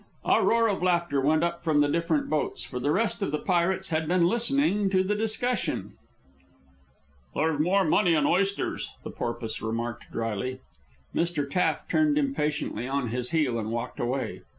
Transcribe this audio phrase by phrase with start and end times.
[0.25, 3.37] A roar of laughter went up from the different boats, for the rest of the
[3.37, 5.93] pirates had been listening to the discussion.
[7.35, 10.61] "There's more money in oysters," the Porpoise remarked dryly.
[11.13, 11.47] Mr.
[11.47, 14.41] Taft turned impatiently on his heel and walked away.